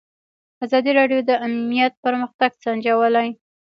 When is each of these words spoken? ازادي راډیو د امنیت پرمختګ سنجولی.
ازادي 0.65 0.91
راډیو 0.99 1.19
د 1.29 1.31
امنیت 1.45 1.93
پرمختګ 2.05 2.49
سنجولی. 2.63 3.29